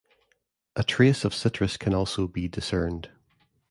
[0.75, 3.11] A trace of citrus can also be discerned.